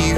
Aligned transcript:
you. 0.00 0.16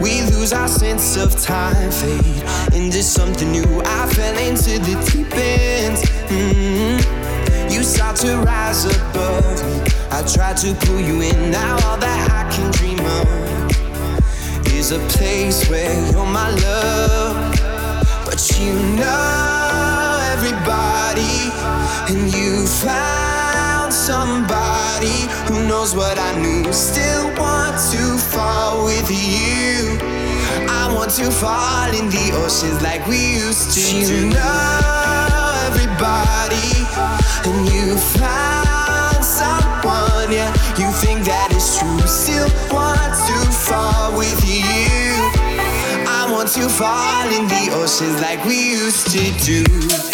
We 0.00 0.22
lose 0.32 0.52
our 0.52 0.68
sense 0.68 1.16
of 1.16 1.40
time, 1.40 1.90
fade 1.90 2.74
into 2.74 3.02
something 3.02 3.50
new. 3.50 3.82
I 3.84 4.06
fell 4.12 4.36
into 4.38 4.78
the 4.78 4.94
deep 5.10 5.32
end. 5.34 5.96
Mm-hmm. 6.28 7.72
You 7.72 7.82
start 7.82 8.16
to 8.16 8.36
rise 8.38 8.84
above 8.84 9.64
me. 9.66 9.92
I 10.10 10.22
tried 10.22 10.56
to 10.58 10.74
pull 10.86 11.00
you 11.00 11.22
in. 11.22 11.50
Now 11.50 11.76
all 11.86 11.96
that 11.96 12.30
I 12.30 12.44
can 12.54 12.70
dream 12.72 13.00
of 13.00 13.54
is 14.74 14.92
a 14.92 14.98
place 15.16 15.68
where 15.70 15.94
you're 16.12 16.26
my 16.26 16.50
love. 16.50 17.36
But 18.24 18.40
you 18.58 18.74
know 18.96 20.18
everybody, 20.32 21.50
and 22.10 22.32
you 22.34 22.66
found 23.84 23.92
somebody 23.92 25.28
who 25.48 25.66
knows 25.68 25.94
what 25.94 26.18
I 26.18 26.40
knew. 26.40 26.72
Still 26.72 27.26
want 27.36 27.76
to 27.92 28.18
fall 28.32 28.84
with 28.84 29.10
you. 29.10 29.98
I 30.68 30.92
want 30.94 31.10
to 31.12 31.30
fall 31.30 31.90
in 31.92 32.08
the 32.08 32.32
oceans 32.44 32.80
like 32.82 33.06
we 33.06 33.34
used 33.34 33.72
to. 33.74 33.80
You 33.80 34.30
know 34.30 35.52
everybody, 35.66 36.72
and 37.44 37.68
you 37.68 37.96
found 38.20 39.22
someone. 39.22 40.32
Yeah, 40.32 40.50
you 40.80 40.90
think 41.02 41.24
that 41.26 41.52
is 41.52 41.76
true. 41.78 42.06
Still 42.06 42.48
want 42.72 43.12
to 43.28 43.36
fall 43.52 44.16
with 44.16 44.40
you. 44.48 45.12
I 46.08 46.28
want 46.30 46.48
to 46.50 46.68
fall 46.68 47.28
in 47.28 47.46
the 47.48 47.74
oceans 47.74 48.20
like 48.20 48.44
we 48.46 48.70
used 48.70 49.08
to 49.10 49.24
do. 49.44 50.13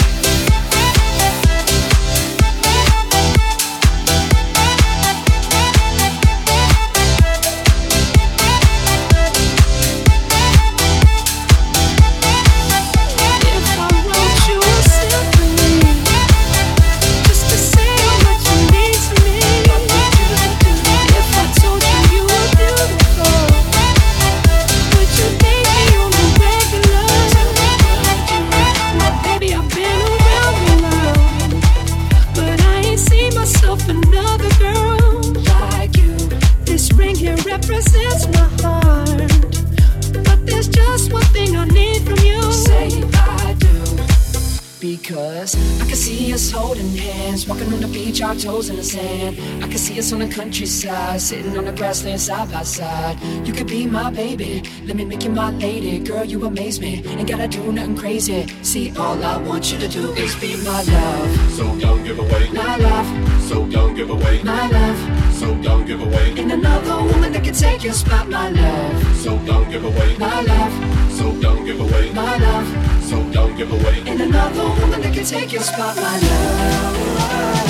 Side 52.21 52.53
by 52.53 52.63
side. 52.63 53.19
You 53.47 53.53
could 53.55 53.67
be 53.67 53.87
my 53.87 54.11
baby, 54.11 54.63
let 54.85 54.95
me 54.95 55.05
make 55.07 55.25
you 55.25 55.31
my 55.31 55.51
lady. 55.53 55.99
Girl, 55.99 56.25
you 56.25 56.45
amaze 56.45 56.79
me, 56.79 57.03
ain't 57.07 57.29
gotta 57.29 57.49
do 57.49 57.73
nothing 57.73 57.97
crazy. 57.97 58.47
See, 58.63 58.95
all 58.97 59.25
I 59.25 59.39
want 59.39 59.73
you 59.73 59.79
to 59.79 59.89
do 59.89 60.13
is 60.13 60.35
be 60.37 60.55
my 60.63 60.83
love. 60.83 61.51
So 61.53 61.65
don't 61.79 62.05
give 62.05 62.19
away 62.19 62.51
my 62.51 62.77
love. 62.77 63.09
So 63.49 63.67
don't 63.67 63.95
give 63.95 64.11
away 64.11 64.43
my 64.43 64.69
love. 64.69 65.33
So 65.35 65.55
don't 65.63 65.87
give 65.87 66.03
away 66.03 66.35
Ain't 66.37 66.53
another 66.53 67.03
woman 67.11 67.33
that 67.33 67.43
can 67.43 67.55
take 67.55 67.83
your 67.83 67.95
spot, 67.95 68.29
my 68.29 68.51
love. 68.51 69.17
So 69.17 69.39
don't 69.47 69.71
give 69.71 69.85
away 69.85 70.19
my 70.19 70.43
love. 70.43 70.73
So 71.19 71.33
don't 71.41 71.65
give 71.65 71.81
away 71.81 72.13
my 72.13 72.37
love. 72.37 73.03
So 73.03 73.17
don't 73.33 73.57
give 73.57 73.73
away 73.73 74.03
Ain't 74.07 74.21
another 74.21 74.69
woman 74.81 75.01
that 75.01 75.15
can 75.15 75.25
take 75.25 75.53
your 75.53 75.63
spot, 75.63 75.97
my 75.97 76.19
love. 76.19 77.70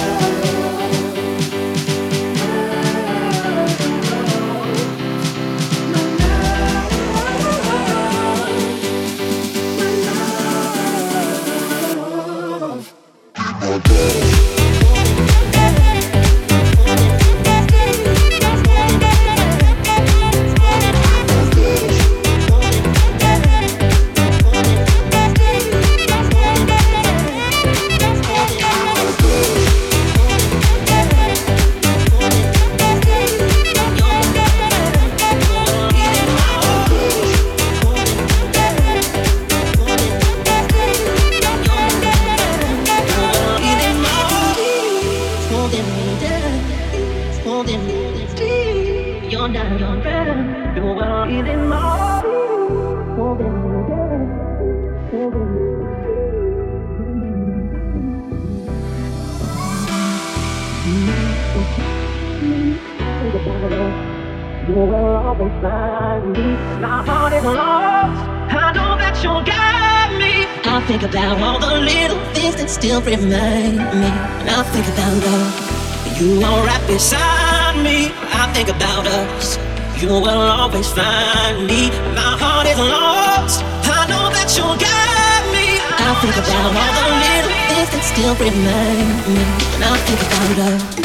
Think 78.65 78.77
about 78.77 79.07
us. 79.07 79.57
You 80.03 80.09
will 80.09 80.27
always 80.27 80.93
find 80.93 81.67
me. 81.67 81.89
My 82.15 82.37
heart 82.43 82.67
is 82.67 82.79
lost. 82.79 83.65
I 83.89 84.07
know 84.07 84.29
that 84.37 84.53
you'll 84.55 84.77
guide 84.77 85.47
me. 85.57 85.81
I 85.81 86.13
think 86.21 86.37
about 86.37 86.69
all 86.77 86.93
the 86.99 87.05
little 87.25 87.57
things 87.73 87.89
that 87.95 88.05
still 88.13 88.35
remind 88.37 89.17
me. 89.33 89.41
And 89.75 89.83
I 89.83 89.97
think 90.05 90.21
about 90.29 91.01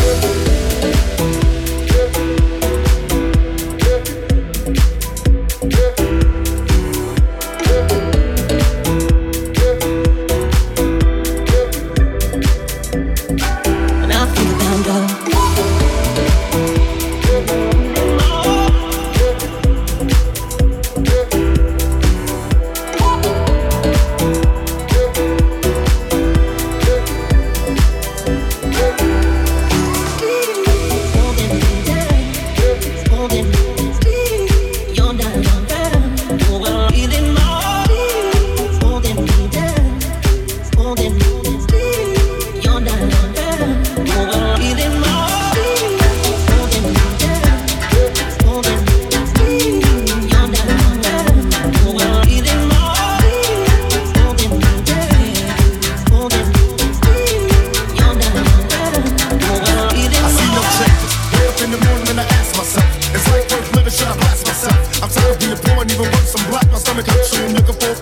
myself. 64.45 65.03
I'm 65.03 65.09
tired 65.09 65.33
of 65.33 65.39
being 65.39 65.57
poor 65.57 65.81
and 65.81 65.91
even 65.91 66.07
worse. 66.07 66.35
I'm 66.37 66.49
black, 66.49 66.67
my 66.71 66.77
stomach 66.77 67.07
hurts, 67.07 67.29
so 67.29 67.43
I'm 67.43 67.53
looking 67.53 67.75
for 67.75 67.94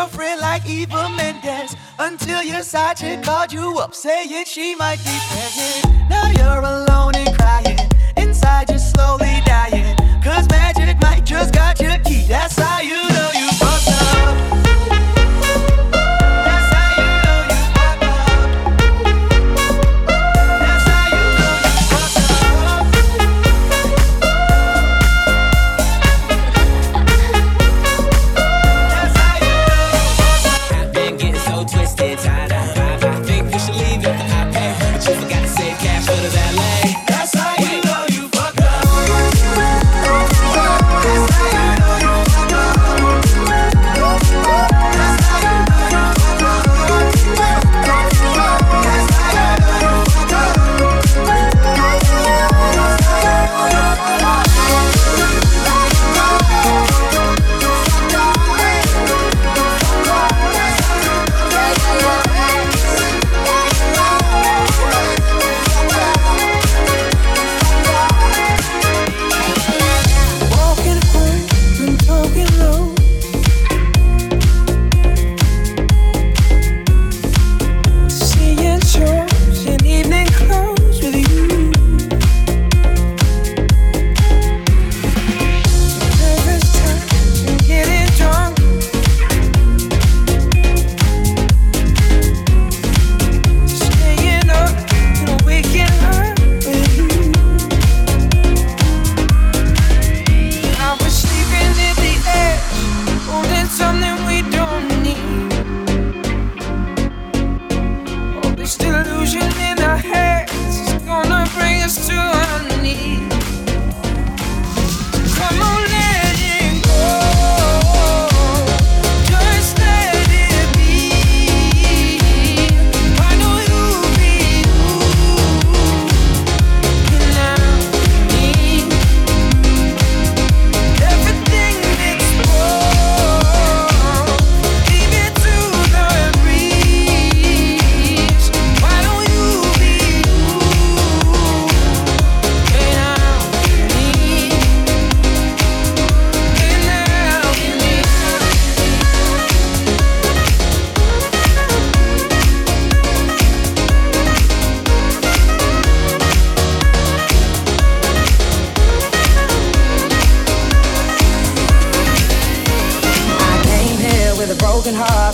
girlfriend 0.01 0.41
like 0.41 0.67
Eva 0.67 1.09
Mendes 1.15 1.75
until 1.99 2.41
your 2.41 2.63
side 2.63 2.97
chick 2.97 3.21
called 3.21 3.53
you 3.53 3.77
up 3.77 3.93
saying 3.93 4.45
she 4.45 4.73
might 4.73 4.97
be 5.05 5.15
pregnant. 5.29 6.09
Now 6.09 6.25
you're 6.31 6.63
alone 6.73 7.13
and 7.15 7.37
crying, 7.37 7.77
inside 8.17 8.69
you're 8.69 8.79
slowly 8.79 9.41
dying. 9.45 9.95
Cause 10.23 10.49
magic 10.49 10.99
might 11.01 11.23
just 11.23 11.53
got 11.53 11.79
your 11.79 11.99
key, 11.99 12.25
that's 12.27 12.57
how 12.57 12.81
you. 12.81 13.00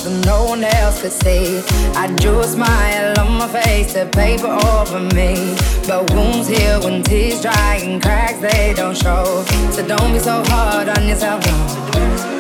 No 0.10 0.46
one 0.46 0.64
else 0.64 1.02
could 1.02 1.12
see. 1.12 1.62
I 1.96 2.08
drew 2.16 2.40
a 2.40 2.44
smile 2.44 3.20
on 3.20 3.38
my 3.38 3.48
face 3.48 3.94
to 3.94 4.06
paper 4.06 4.48
over 4.48 5.00
me. 5.16 5.56
But 5.88 6.12
wounds 6.14 6.48
heal 6.48 6.82
when 6.84 7.04
tears 7.04 7.42
dry 7.42 7.80
and 7.84 8.02
cracks 8.02 8.40
they 8.40 8.74
don't 8.76 8.98
show. 8.98 9.44
So 9.72 9.86
don't 9.88 10.14
be 10.14 10.20
so 10.20 10.44
hard 10.48 10.90
on 10.90 11.08
yourself. 11.08 11.46
No. 11.46 12.37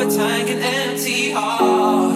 overtying 0.00 0.48
an 0.50 0.58
empty 0.62 1.30
heart. 1.30 2.14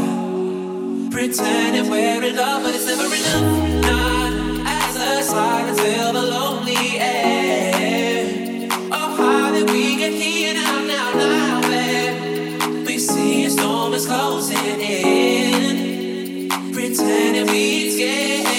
Pretending 1.11 1.91
we're 1.91 2.23
in 2.23 2.37
love, 2.37 2.63
but 2.63 2.75
it's 2.75 2.87
never 2.87 3.05
enough. 3.05 3.83
Not 3.83 4.33
as 4.67 4.97
a 4.97 5.23
slide 5.23 5.69
until 5.69 6.13
the 6.13 6.23
lonely 6.23 6.99
end. 6.99 8.73
Oh, 8.91 9.17
how 9.17 9.53
did 9.53 9.71
we 9.71 9.97
get 9.97 10.13
here 10.13 10.55
now, 10.55 10.85
now, 10.87 11.13
now? 11.13 11.61
Where 11.69 12.85
we 12.87 12.99
see 12.99 13.45
a 13.45 13.51
storm 13.51 13.93
is 13.93 14.07
closing 14.07 14.81
in. 14.81 16.49
Pretending 16.73 17.47
we 17.49 17.91
scared. 17.91 18.54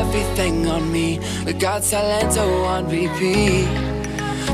Everything 0.00 0.66
on 0.66 0.90
me. 0.90 1.20
We 1.44 1.52
got 1.52 1.82
Salento 1.82 2.46
on 2.74 2.82
repeat. 2.88 3.68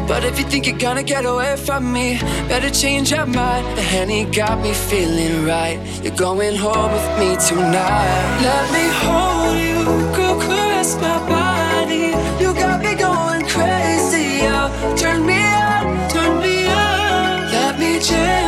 But 0.09 0.25
if 0.25 0.39
you 0.39 0.45
think 0.51 0.67
you're 0.67 0.85
gonna 0.87 1.03
get 1.03 1.25
away 1.25 1.57
from 1.57 1.83
me, 1.93 2.19
better 2.51 2.71
change 2.71 3.11
your 3.11 3.27
mind. 3.27 3.65
The 3.79 3.85
honey 3.95 4.25
got 4.41 4.57
me 4.65 4.73
feeling 4.89 5.45
right. 5.47 5.79
You're 6.03 6.21
going 6.29 6.57
home 6.57 6.91
with 6.97 7.11
me 7.21 7.31
tonight. 7.49 8.25
Let 8.49 8.65
me 8.77 8.85
hold 9.03 9.57
you, 9.69 9.79
go 10.19 10.29
caress 10.45 10.91
my 11.05 11.19
body. 11.35 12.07
You 12.43 12.49
got 12.65 12.79
me 12.87 12.93
going 13.09 13.43
crazy, 13.55 14.27
yo. 14.47 14.61
Turn 15.03 15.21
me 15.31 15.41
on, 15.71 15.83
turn 16.15 16.33
me 16.45 16.57
on. 16.67 17.35
Let 17.57 17.73
me 17.81 17.91
jam 18.09 18.46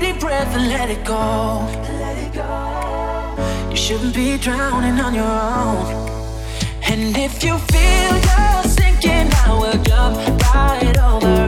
Deep 0.00 0.18
breath 0.18 0.54
and 0.56 0.68
let 0.68 0.88
it 0.88 1.04
go. 1.04 1.68
Let 2.00 2.16
it 2.16 2.32
go. 2.32 3.70
You 3.70 3.76
shouldn't 3.76 4.14
be 4.14 4.38
drowning 4.38 4.98
on 4.98 5.14
your 5.14 5.24
own. 5.24 5.86
And 6.82 7.16
if 7.18 7.44
you 7.44 7.58
feel 7.58 8.12
you're 8.28 8.62
sinking, 8.64 9.28
I 9.44 9.58
will 9.60 9.82
jump 9.82 10.16
right 10.54 10.98
over 10.98 11.46